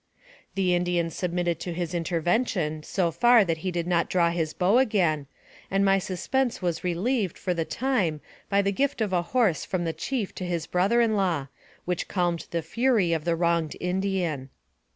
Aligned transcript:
The 0.55 0.73
Indian 0.73 1.11
submitted 1.11 1.59
to 1.59 1.73
his 1.73 1.93
intervention 1.93 2.81
so 2.81 3.11
far 3.11 3.45
that 3.45 3.59
he 3.59 3.69
did 3.69 3.85
not 3.85 4.09
draw 4.09 4.31
his 4.31 4.51
bow 4.51 4.79
again, 4.79 5.27
and 5.69 5.85
my 5.85 5.99
suspense 5.99 6.59
was 6.59 6.83
relieved, 6.83 7.37
for 7.37 7.53
the 7.53 7.65
time, 7.65 8.19
by 8.49 8.63
the 8.63 8.71
gift 8.71 8.99
of 8.99 9.13
a 9.13 9.21
horse 9.21 9.63
from 9.63 9.83
the 9.85 9.93
chief 9.93 10.33
to 10.41 10.43
his 10.43 10.65
brother 10.65 11.01
in 11.01 11.15
law, 11.15 11.49
which 11.85 12.07
calmed 12.07 12.47
the 12.49 12.63
fury 12.63 13.13
of 13.13 13.25
the 13.25 13.35
wronged 13.35 13.75
Indian. 13.79 14.49